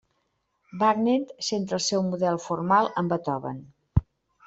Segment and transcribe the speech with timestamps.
[0.83, 1.19] Wagner
[1.49, 3.65] centra el seu model formal en Beethoven.